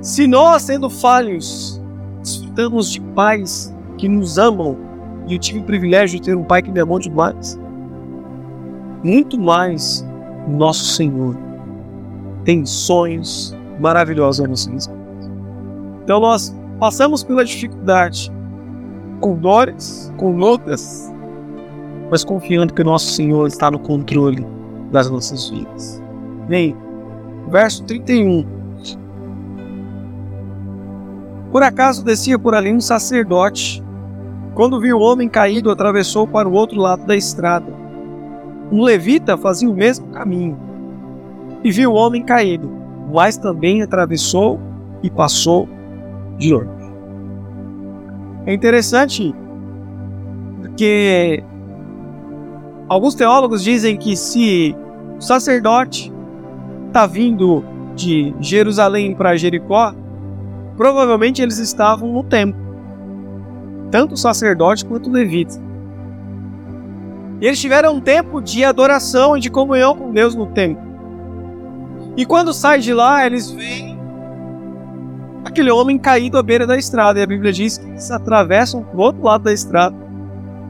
[0.01, 1.81] Se nós, sendo falhos,
[2.21, 4.77] desfrutamos de pais que nos amam,
[5.27, 7.59] e eu tive o privilégio de ter um pai que me amou demais,
[9.03, 10.05] muito mais
[10.47, 11.44] nosso Senhor
[12.45, 14.89] tem sonhos maravilhosos a vocês.
[16.03, 18.31] Então nós passamos pela dificuldade
[19.19, 21.11] com dores, com lutas,
[22.09, 24.45] mas confiando que o nosso Senhor está no controle
[24.91, 26.01] das nossas vidas.
[26.47, 26.77] Vem,
[27.49, 28.45] verso 31.
[31.51, 33.83] Por acaso descia por ali um sacerdote.
[34.53, 37.73] Quando viu o homem caído, atravessou para o outro lado da estrada.
[38.71, 40.74] Um levita fazia o mesmo caminho
[41.65, 42.71] e viu o homem caído,
[43.11, 44.59] mas também atravessou
[45.01, 45.67] e passou
[46.37, 46.69] de longe.
[48.45, 49.33] É interessante
[50.77, 51.43] que
[52.87, 54.75] alguns teólogos dizem que se
[55.17, 56.13] o sacerdote
[56.85, 57.63] está vindo
[57.95, 59.91] de Jerusalém para Jericó,
[60.77, 62.61] provavelmente eles estavam no templo,
[63.89, 65.55] tanto o sacerdote quanto o levita.
[67.41, 70.94] E eles tiveram um tempo de adoração e de comunhão com Deus no templo.
[72.17, 73.99] E quando sai de lá, eles veem
[75.43, 77.19] aquele homem caído à beira da estrada.
[77.19, 79.95] E a Bíblia diz que eles atravessam para o outro lado da estrada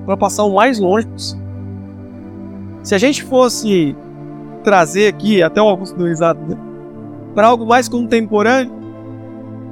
[0.05, 1.45] para passar o mais longe possível.
[2.84, 3.95] Se a gente fosse
[4.63, 6.58] trazer aqui, até o Augusto do Risado, né,
[7.34, 8.73] para algo mais contemporâneo,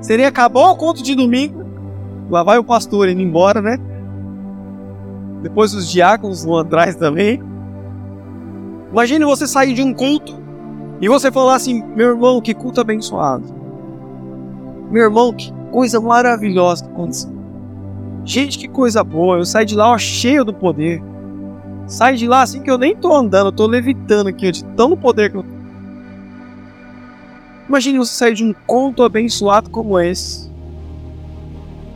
[0.01, 1.63] seria acabou o conto de domingo,
[2.29, 3.77] lá vai o pastor indo embora, né?
[5.43, 7.41] Depois os diáconos vão atrás também.
[8.91, 10.42] Imagine você sair de um culto
[11.03, 13.43] e você falar assim: meu irmão, que culto abençoado.
[14.89, 17.29] Meu irmão, que coisa maravilhosa que aconteceu.
[18.23, 19.35] Gente, que coisa boa.
[19.35, 21.03] Eu saí de lá ó, cheio do poder.
[21.87, 24.95] Sai de lá assim que eu nem tô andando, eu tô levitando aqui, de tão
[24.95, 25.45] poder que eu.
[27.67, 30.49] Imagine você sair de um conto abençoado como esse.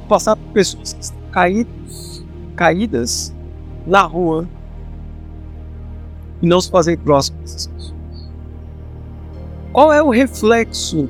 [0.10, 2.26] Passar por pessoas que estão caídas,
[2.58, 3.34] caídas
[3.86, 4.46] na rua
[6.42, 7.77] e não se fazer próximo dessas pessoas.
[9.78, 11.08] Qual é o reflexo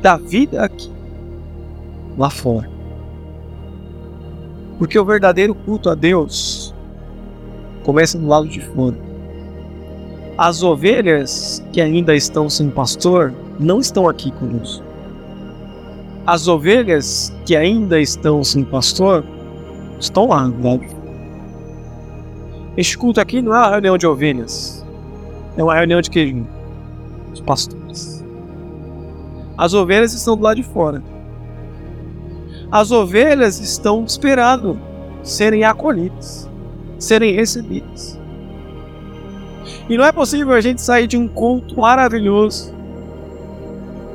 [0.00, 0.88] da vida aqui,
[2.16, 2.70] lá fora?
[4.78, 6.72] Porque o verdadeiro culto a Deus
[7.82, 8.94] começa do lado de fora.
[10.38, 14.84] As ovelhas que ainda estão sem pastor não estão aqui conosco.
[16.24, 19.24] As ovelhas que ainda estão sem pastor
[19.98, 20.86] estão lá, do lado.
[22.76, 24.86] Este culto aqui não é uma reunião de ovelhas.
[25.56, 26.59] É uma reunião de que?
[27.32, 28.24] De pastores.
[29.56, 31.02] As ovelhas estão do lado de fora.
[32.72, 34.80] As ovelhas estão esperando
[35.22, 36.48] serem acolhidas,
[36.98, 38.18] serem recebidas.
[39.88, 42.72] E não é possível a gente sair de um culto maravilhoso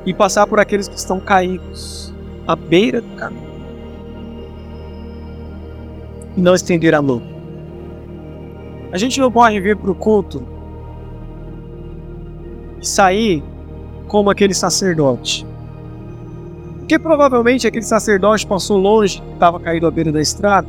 [0.05, 2.13] e passar por aqueles que estão caídos
[2.47, 3.45] à beira do caminho
[6.37, 7.21] e não estender a mão.
[8.91, 10.45] A gente não pode vir para o culto
[12.85, 13.43] e sair
[14.07, 15.45] como aquele sacerdote.
[16.77, 20.67] Porque provavelmente aquele sacerdote passou longe, estava caído à beira da estrada.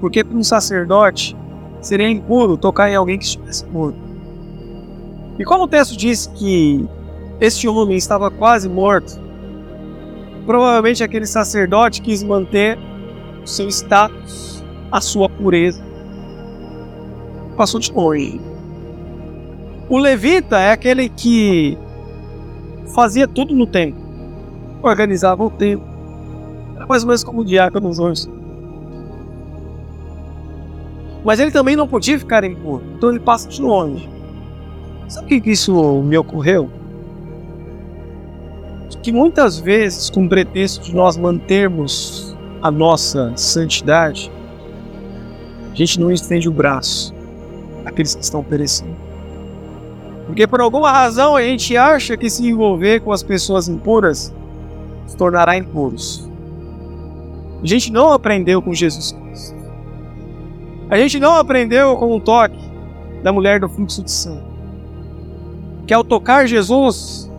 [0.00, 1.36] Porque para um sacerdote
[1.80, 3.98] seria impuro tocar em alguém que estivesse morto.
[5.38, 6.88] E como o texto diz que
[7.40, 9.20] este homem estava quase morto,
[10.46, 12.78] provavelmente aquele sacerdote quis manter
[13.42, 15.84] o seu status, a sua pureza
[17.56, 18.55] passou de longe.
[19.88, 21.78] O levita é aquele que
[22.94, 24.00] fazia tudo no templo,
[24.82, 25.86] organizava o templo.
[26.74, 28.28] Era mais ou menos como o diácono hoje.
[31.24, 34.08] Mas ele também não podia ficar impuro, então ele passa de longe.
[35.08, 36.68] Sabe o que isso me ocorreu?
[39.02, 44.32] Que muitas vezes, com o pretexto de nós mantermos a nossa santidade,
[45.70, 47.14] a gente não estende o braço
[47.84, 49.05] aqueles que estão perecendo.
[50.26, 54.34] Porque por alguma razão a gente acha que se envolver com as pessoas impuras
[55.06, 56.28] se tornará impuros.
[57.62, 59.56] A gente não aprendeu com Jesus Cristo.
[60.90, 62.58] A gente não aprendeu com o toque
[63.22, 64.44] da mulher do fluxo de sangue.
[65.86, 67.30] Que ao tocar Jesus,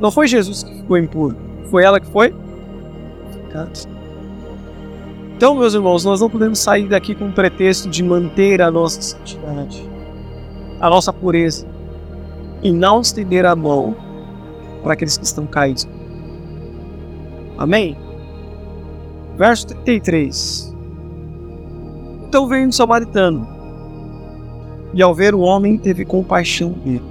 [0.00, 1.36] não foi Jesus que ficou impuro.
[1.70, 2.34] Foi ela que foi?
[5.36, 9.00] Então, meus irmãos, nós não podemos sair daqui com o pretexto de manter a nossa
[9.02, 9.86] santidade,
[10.80, 11.66] a nossa pureza,
[12.62, 13.94] e não estender a mão
[14.82, 15.88] para aqueles que estão caídos.
[17.58, 17.96] Amém?
[19.36, 20.74] Verso 33.
[22.28, 23.46] Então veio um samaritano,
[24.92, 27.02] e ao ver o homem, teve compaixão dele.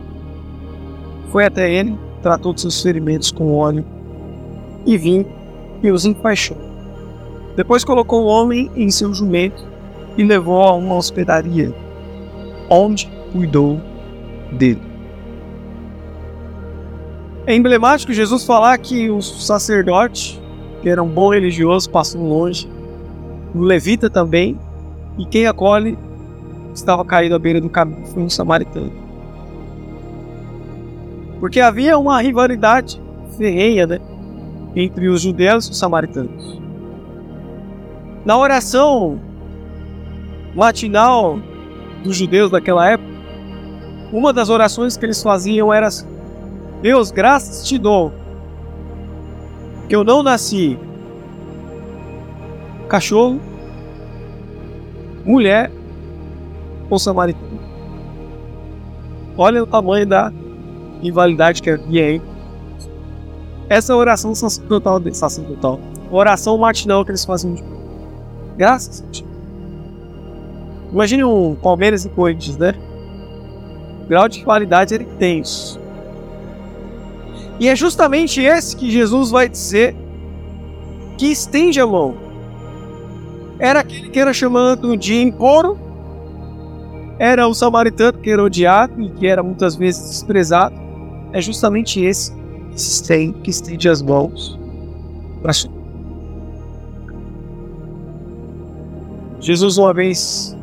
[1.31, 3.86] Foi até ele, tratou de seus ferimentos com óleo
[4.86, 5.25] e vinho
[5.84, 6.58] e os enfaixou.
[7.55, 9.63] Depois colocou o homem em seu jumento
[10.17, 11.73] e levou a uma hospedaria,
[12.69, 13.79] onde cuidou
[14.51, 14.94] dele.
[17.47, 20.41] É emblemático Jesus falar que o sacerdote,
[20.81, 22.67] que era um bom religioso, passou longe,
[23.53, 24.58] o levita também,
[25.15, 25.95] e quem acolhe
[26.73, 28.91] estava caído à beira do caminho foi um samaritano.
[31.39, 32.99] Porque havia uma rivalidade
[33.38, 33.99] ferrenha né,
[34.75, 36.60] entre os judeus e os samaritanos.
[38.25, 39.19] Na oração
[40.55, 41.39] matinal
[42.03, 43.13] dos judeus daquela época,
[44.12, 46.08] uma das orações que eles faziam era assim,
[46.86, 48.13] Deus, graças te dou
[49.89, 50.78] que eu não nasci
[52.88, 53.41] cachorro,
[55.26, 55.71] mulher
[56.88, 57.60] ou samaritano.
[59.36, 60.32] Olha o tamanho da
[61.02, 62.21] invalidade que.
[63.67, 65.80] Essa é a oração sacerdotal, sacerdotal.
[66.12, 67.56] oração matinal que eles fazem.
[68.56, 69.26] Graças a Deus.
[70.91, 72.76] Imagine um Palmeiras e Corinthians, né?
[74.04, 75.84] O grau de qualidade ele tem isso.
[77.60, 79.96] E é justamente esse que Jesus vai dizer
[81.18, 82.15] que estende a mão.
[83.58, 85.80] Era aquele que era chamado de imporo,
[87.18, 90.76] era o samaritano que era odiado e que era muitas vezes desprezado.
[91.32, 94.60] É justamente esse que estende, que estende as mãos
[95.41, 95.54] para
[99.39, 100.58] Jesus uma vez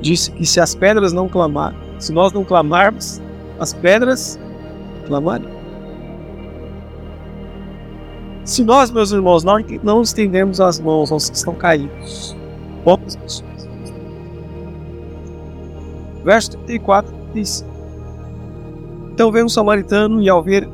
[0.00, 3.22] disse que se as pedras não clamar, se nós não clamarmos,
[3.60, 4.38] as pedras
[8.44, 12.36] Se nós, meus irmãos, não, não estendemos as mãos aos que estão caídos,
[12.82, 13.68] poucas pessoas.
[16.24, 17.64] Verso 34 diz:
[19.12, 20.68] Então veio um samaritano e, ao ver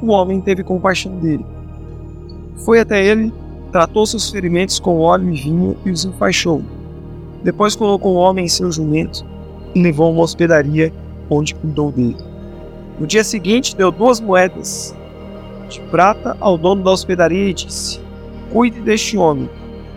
[0.00, 1.44] o homem, teve compaixão dele.
[2.64, 3.32] Foi até ele,
[3.72, 6.62] tratou seus ferimentos com óleo e vinho e os enfaixou.
[7.42, 9.24] Depois colocou o homem em seu jumento
[9.74, 10.92] e levou a uma hospedaria
[11.28, 12.31] onde cuidou dele.
[12.98, 14.94] No dia seguinte, deu duas moedas
[15.68, 18.00] de prata ao dono da hospedaria e disse:
[18.52, 19.48] Cuide deste homem.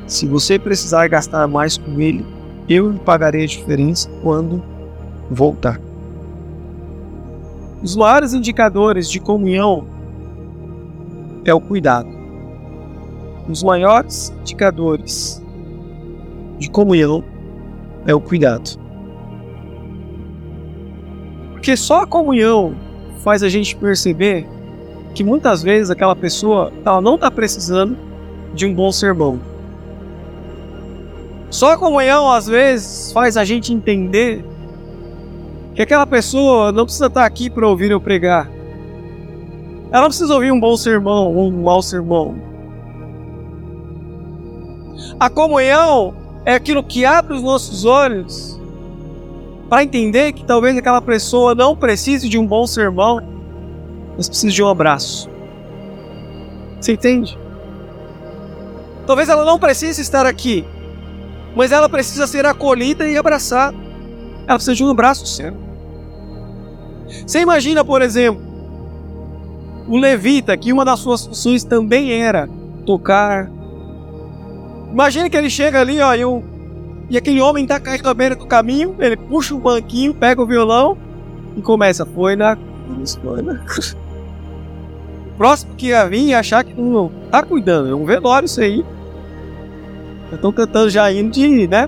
[0.08, 2.26] Se você precisar gastar mais com ele,
[2.70, 4.64] eu lhe pagarei a diferença quando
[5.30, 5.80] voltar.
[7.82, 9.86] Os maiores indicadores de comunhão
[11.44, 12.08] é o cuidado.
[13.48, 15.42] Os maiores indicadores
[16.58, 17.24] de comunhão
[18.08, 18.80] é o cuidado.
[21.52, 22.76] Porque só a comunhão
[23.26, 24.48] faz a gente perceber
[25.16, 27.98] que muitas vezes aquela pessoa ela não está precisando
[28.54, 29.40] de um bom sermão.
[31.50, 34.46] Só a comunhão às vezes faz a gente entender
[35.74, 38.48] que aquela pessoa não precisa estar tá aqui para ouvir eu pregar.
[39.92, 42.36] Ela não precisa ouvir um bom sermão ou um mau sermão.
[45.20, 46.14] A comunhão
[46.46, 48.55] é aquilo que abre os nossos olhos
[49.76, 53.20] para entender que talvez aquela pessoa não precise de um bom sermão,
[54.16, 55.30] mas precise de um abraço.
[56.80, 57.38] Você entende?
[59.06, 60.64] Talvez ela não precise estar aqui,
[61.58, 63.76] mas ela precisa ser acolhida e abraçada.
[64.48, 65.54] Ela precisa de um abraço seu.
[67.28, 68.42] Você imagina, por exemplo,
[69.90, 72.48] o levita, que uma das suas funções também era
[72.86, 73.52] tocar.
[74.90, 76.55] Imagina que ele chega ali, ó, e um
[77.10, 80.46] e aquele homem tá caído à beira do caminho, ele puxa o banquinho, pega o
[80.46, 80.98] violão
[81.56, 82.06] e começa.
[82.06, 83.96] Foi na cruz, foi na cruz.
[85.38, 88.84] Próximo que ia vir e achar que não tá cuidando, é um velório isso aí.
[90.32, 91.88] Estão cantando já indo de, né?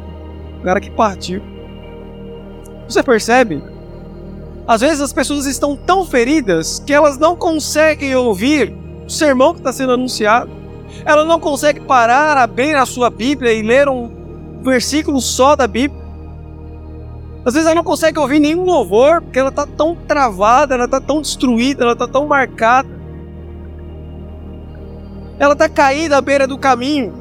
[0.59, 1.41] O cara que partiu.
[2.87, 3.61] Você percebe?
[4.67, 8.73] Às vezes as pessoas estão tão feridas que elas não conseguem ouvir
[9.05, 10.51] o sermão que está sendo anunciado.
[11.05, 14.09] Ela não consegue parar, abrir a sua Bíblia e ler um,
[14.61, 16.07] versículo só da Bíblia.
[17.45, 20.99] Às vezes ela não consegue ouvir nenhum louvor, porque ela está tão travada, ela está
[20.99, 22.89] tão destruída, ela está tão marcada.
[25.39, 27.13] Ela está caída à beira do caminho.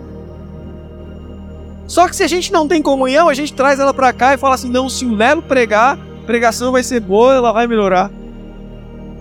[1.87, 4.39] Só que se a gente não tem comunhão, a gente traz ela para cá e
[4.39, 8.11] fala assim: não, se o Lelo pregar, a pregação vai ser boa, ela vai melhorar.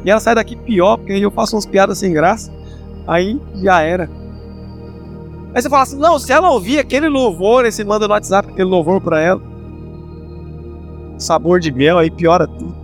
[0.04, 2.52] E ela sai daqui pior, porque aí eu faço umas piadas sem graça.
[3.08, 4.10] Aí já era.
[5.56, 8.50] Aí você fala assim: não, se ela ouvir aquele louvor, aí você manda no WhatsApp
[8.50, 9.42] aquele louvor pra ela.
[11.18, 12.76] Sabor de mel, aí piora tudo.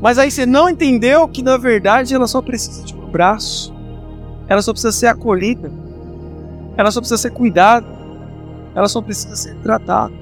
[0.00, 3.74] Mas aí você não entendeu que na verdade ela só precisa de um abraço.
[4.46, 5.72] Ela só precisa ser acolhida.
[6.76, 7.86] Ela só precisa ser cuidada.
[8.72, 10.12] Ela só precisa ser tratada.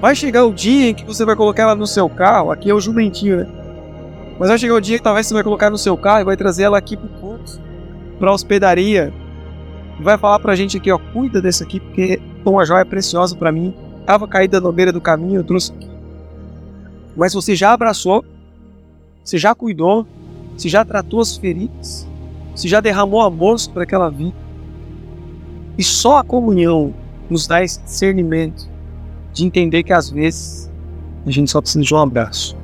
[0.00, 2.52] Vai chegar o dia em que você vai colocar ela no seu carro.
[2.52, 3.46] Aqui é o jumentinho, né?
[4.38, 6.36] Mas vai chegar o dia que talvez você vai colocar no seu carro e vai
[6.36, 7.60] trazer ela aqui pro ponto,
[8.18, 9.12] pra hospedaria.
[9.98, 13.36] E vai falar pra gente aqui, ó, cuida desse aqui, porque é uma joia preciosa
[13.36, 13.74] para mim.
[14.06, 15.88] Tava caída na beira do caminho, eu trouxe aqui.
[17.16, 18.24] Mas você já abraçou,
[19.24, 20.06] você já cuidou,
[20.56, 22.06] você já tratou as feridas,
[22.54, 24.36] você já derramou amor sobre aquela vida.
[25.78, 26.94] E só a comunhão
[27.28, 28.68] nos dá esse discernimento
[29.32, 30.70] de entender que às vezes
[31.26, 32.56] a gente só precisa de um abraço.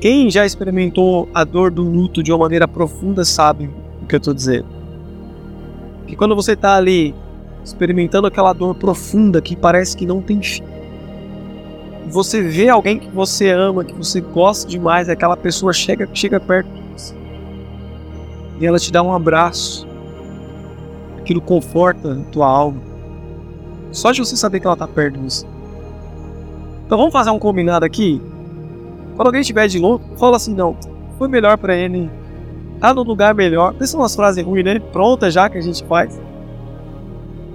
[0.00, 3.70] Quem já experimentou a dor do luto de uma maneira profunda sabe
[4.02, 4.73] o que eu estou dizendo.
[6.06, 7.14] Que quando você está ali
[7.64, 10.62] experimentando aquela dor profunda que parece que não tem fim,
[12.08, 16.68] você vê alguém que você ama, que você gosta demais, aquela pessoa chega, chega perto
[16.68, 17.24] de você
[18.60, 19.86] e ela te dá um abraço,
[21.18, 22.80] aquilo conforta a tua alma.
[23.90, 25.46] Só de você saber que ela está perto de você.
[26.86, 28.20] Então vamos fazer um combinado aqui?
[29.16, 30.76] Quando alguém estiver de louco, fala assim, não,
[31.18, 32.10] foi melhor para ele,
[32.84, 33.74] tá no lugar melhor.
[33.76, 34.78] Essas são umas frases ruins, né?
[34.78, 36.20] Pronta já que a gente faz.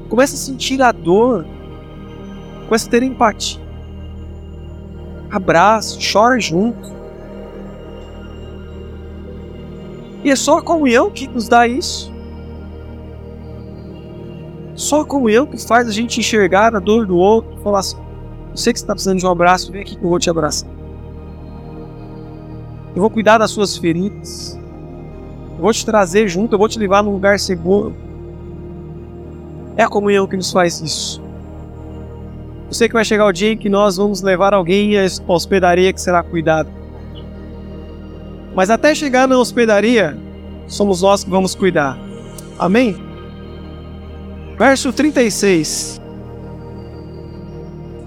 [0.09, 1.45] Começa a sentir a dor.
[2.65, 3.61] Começa a ter empatia.
[5.29, 6.91] Abraça, chora junto.
[10.23, 12.11] E é só a comunhão que nos dá isso.
[14.73, 17.97] Só a comunhão que faz a gente enxergar a dor do outro falar assim:
[18.55, 20.69] sei que você está precisando de um abraço, vem aqui que eu vou te abraçar.
[22.95, 24.58] Eu vou cuidar das suas feridas.
[25.59, 27.93] Eu vou te trazer junto, eu vou te levar num lugar seguro.
[29.75, 31.21] É a comunhão que nos faz isso.
[32.67, 35.91] Eu sei que vai chegar o dia em que nós vamos levar alguém à hospedaria
[35.91, 36.69] que será cuidado.
[38.55, 40.17] Mas até chegar na hospedaria,
[40.65, 41.99] somos nós que vamos cuidar.
[42.57, 42.95] Amém?
[44.57, 45.99] Verso 36.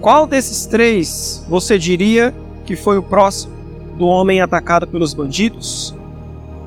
[0.01, 2.33] Qual desses três você diria
[2.65, 3.53] que foi o próximo
[3.95, 5.95] do homem atacado pelos bandidos?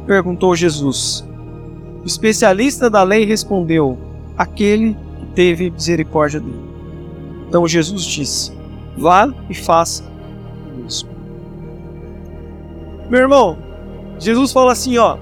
[0.06, 1.26] Perguntou Jesus.
[2.02, 3.98] O especialista da lei respondeu:
[4.38, 6.60] Aquele que teve misericórdia dele.
[7.48, 8.52] Então Jesus disse:
[8.96, 10.04] Vá e faça
[10.72, 11.10] o mesmo.
[13.10, 13.58] Meu irmão,
[14.18, 15.18] Jesus fala assim, ó.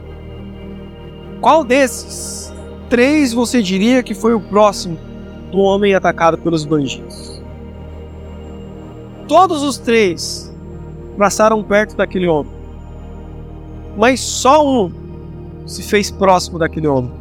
[1.40, 2.52] Qual desses
[2.88, 4.96] três você diria que foi o próximo
[5.50, 7.42] do homem atacado pelos bandidos?
[9.28, 10.54] Todos os três
[11.18, 12.52] passaram perto daquele homem.
[13.96, 14.92] Mas só um
[15.66, 17.12] se fez próximo daquele homem.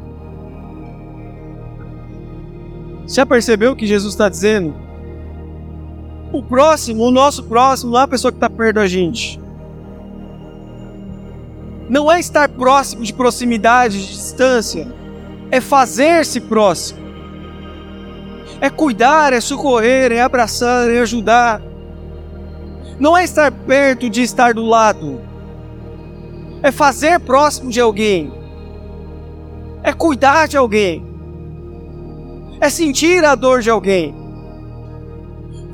[3.08, 4.74] Já percebeu o que Jesus está dizendo?
[6.32, 9.44] O próximo, o nosso próximo, não é a pessoa que está perto da gente
[11.90, 14.88] não é estar próximo de proximidade, de distância,
[15.52, 17.04] é fazer-se próximo.
[18.60, 21.62] É cuidar, é socorrer, é abraçar, é ajudar.
[23.00, 25.22] Não é estar perto de estar do lado.
[26.64, 28.32] É fazer próximo de alguém.
[29.84, 31.06] É cuidar de alguém.
[32.62, 34.16] É sentir a dor de alguém.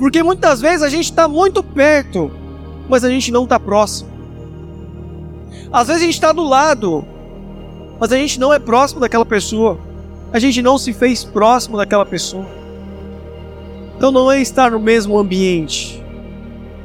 [0.00, 2.30] Porque muitas vezes a gente está muito perto,
[2.88, 4.10] mas a gente não está próximo.
[5.72, 7.04] Às vezes a gente está do lado,
[8.00, 9.78] mas a gente não é próximo daquela pessoa.
[10.32, 12.46] A gente não se fez próximo daquela pessoa.
[13.96, 16.02] Então não é estar no mesmo ambiente.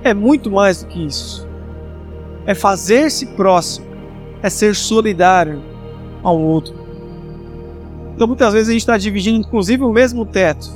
[0.03, 1.47] É muito mais do que isso.
[2.45, 3.84] É fazer-se próximo.
[4.45, 5.59] É ser solidário
[6.21, 6.75] ao outro.
[8.13, 10.69] Então muitas vezes a gente está dividindo inclusive o mesmo teto.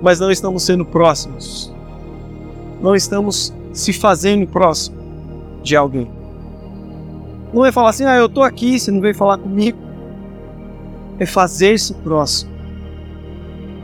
[0.00, 1.74] Mas não estamos sendo próximos.
[2.80, 4.96] Não estamos se fazendo próximo
[5.64, 6.08] de alguém.
[7.52, 9.78] Não é falar assim, ah, eu tô aqui, você não veio falar comigo.
[11.18, 12.52] É fazer-se próximo.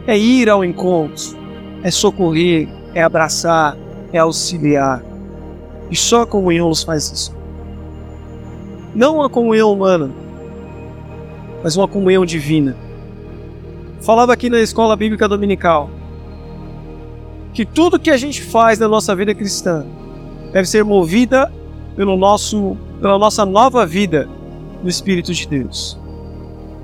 [0.07, 1.37] É ir ao encontro.
[1.83, 3.77] É socorrer, é abraçar,
[4.13, 5.03] é auxiliar.
[5.91, 7.38] E só a comunhão nos faz isso.
[8.99, 10.11] Não uma comunhão humana,
[11.63, 12.77] mas uma comunhão divina.
[14.01, 15.89] Falava aqui na escola bíblica dominical
[17.55, 19.87] que tudo que a gente faz na nossa vida cristã
[20.53, 21.49] deve ser movida
[21.95, 24.29] pelo nosso pela nossa nova vida
[24.83, 25.97] no Espírito de Deus.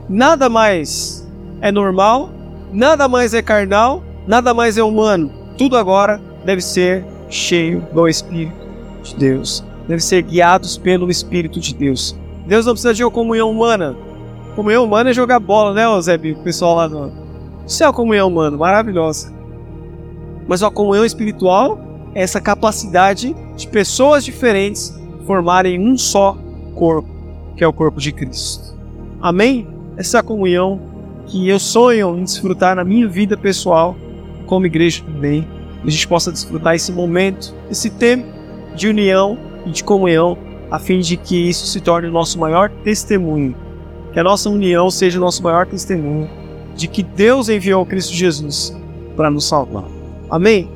[0.08, 1.28] Nada mais
[1.60, 2.30] é normal,
[2.72, 5.32] nada mais é carnal, nada mais é humano.
[5.58, 8.54] Tudo agora deve ser cheio do Espírito
[9.02, 12.16] de Deus, devem ser guiados pelo Espírito de Deus.
[12.46, 13.96] Deus não precisa de uma comunhão humana.
[14.54, 16.36] Comunhão humana é jogar bola, né, Eusébio?
[16.36, 17.12] O pessoal lá no.
[17.66, 19.32] Isso é a comunhão humana, maravilhosa.
[20.46, 21.78] Mas a comunhão espiritual
[22.14, 24.94] é essa capacidade de pessoas diferentes
[25.26, 26.36] formarem um só
[26.74, 27.08] corpo,
[27.56, 28.76] que é o corpo de Cristo.
[29.20, 29.66] Amém?
[29.96, 30.80] Essa é a comunhão
[31.26, 33.96] que eu sonho em desfrutar na minha vida pessoal,
[34.46, 35.48] como igreja também.
[35.82, 38.26] Que a gente possa desfrutar esse momento, esse tempo
[38.74, 40.36] de união e de comunhão,
[40.70, 43.54] a fim de que isso se torne o nosso maior testemunho.
[44.12, 46.28] Que a nossa união seja o nosso maior testemunho
[46.74, 48.76] de que Deus enviou Cristo Jesus
[49.16, 49.84] para nos salvar.
[50.30, 50.68] Amém?